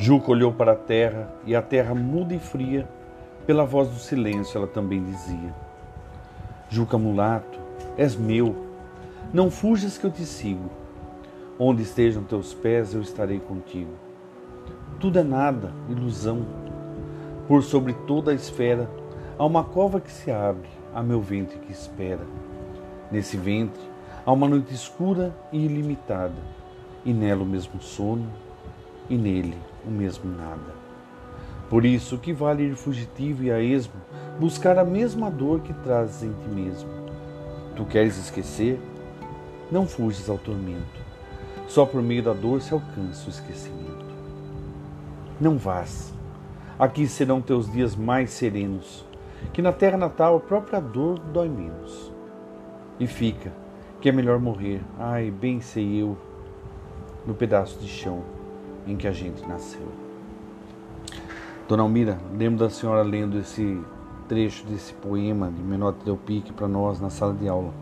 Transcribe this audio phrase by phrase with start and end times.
[0.00, 2.88] Juca olhou para a terra e a terra muda e fria,
[3.44, 5.52] pela voz do silêncio, ela também dizia:
[6.70, 7.58] Juca mulato,
[7.96, 8.54] és meu,
[9.32, 10.70] não fujas que eu te sigo.
[11.58, 13.90] Onde estejam teus pés, eu estarei contigo.
[15.00, 16.46] Tudo é nada, ilusão.
[17.48, 18.88] Por sobre toda a esfera
[19.36, 22.24] há uma cova que se abre, a meu ventre que espera.
[23.10, 23.82] Nesse ventre
[24.24, 26.40] há uma noite escura e ilimitada,
[27.04, 28.28] e nela o mesmo sono,
[29.08, 30.78] e nele o mesmo nada.
[31.68, 34.00] Por isso que vale ir fugitivo e a esmo
[34.38, 36.88] buscar a mesma dor que trazes em ti mesmo.
[37.76, 38.80] Tu queres esquecer?
[39.70, 41.08] Não fuges ao tormento.
[41.66, 44.06] Só por meio da dor se alcança o esquecimento.
[45.40, 46.14] Não vás.
[46.78, 49.04] Aqui serão teus dias mais serenos,
[49.52, 52.12] que na terra natal a própria dor dói menos.
[52.98, 53.52] E fica,
[54.00, 56.16] que é melhor morrer, ai, bem sei eu,
[57.26, 58.37] no pedaço de chão
[58.88, 59.86] em que a gente nasceu.
[61.68, 63.78] Dona Almira, lembro da senhora lendo esse
[64.26, 67.72] trecho desse poema de Menotti Del Pique para nós na sala de aula.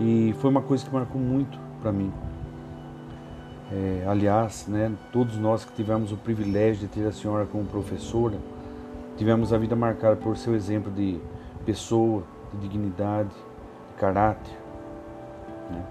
[0.00, 2.10] E foi uma coisa que marcou muito para mim.
[3.70, 8.38] É, aliás, né, todos nós que tivemos o privilégio de ter a senhora como professora,
[9.16, 11.20] tivemos a vida marcada por seu exemplo de
[11.66, 14.52] pessoa, de dignidade, de caráter.
[15.70, 15.84] Né?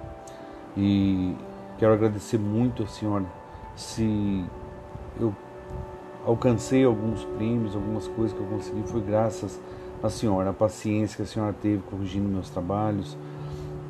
[0.76, 1.36] E
[1.78, 3.26] quero agradecer muito a senhora
[3.82, 4.46] se
[5.20, 5.34] eu
[6.26, 9.60] alcancei alguns prêmios, algumas coisas que eu consegui, foi graças
[10.04, 13.18] à senhora, a paciência que a senhora teve corrigindo meus trabalhos,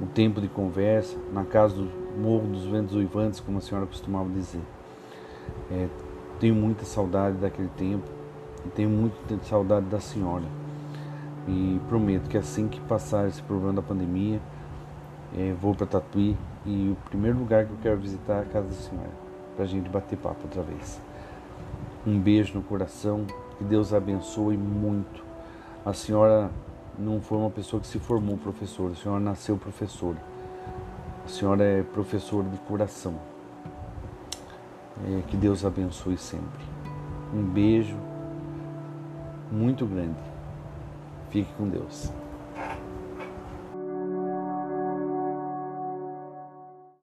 [0.02, 4.30] o tempo de conversa, na casa do Morro dos Ventos Uivantes, como a senhora costumava
[4.30, 4.62] dizer.
[5.70, 5.88] É,
[6.40, 8.10] tenho muita saudade daquele tempo
[8.66, 10.46] e tenho muita saudade da senhora.
[11.48, 14.40] E prometo que assim que passar esse problema da pandemia,
[15.38, 18.68] é, vou para Tatuí e o primeiro lugar que eu quero visitar é a casa
[18.68, 21.00] da senhora para a gente bater papo outra vez.
[22.06, 23.26] Um beijo no coração,
[23.58, 25.24] que Deus abençoe muito.
[25.86, 26.50] A senhora
[26.98, 30.18] não foi uma pessoa que se formou professora, a senhora nasceu professora.
[31.26, 33.16] A senhora é professora de coração.
[35.08, 36.66] É, que Deus abençoe sempre.
[37.34, 37.98] Um beijo
[39.52, 40.20] muito grande.
[41.30, 42.12] Fique com Deus.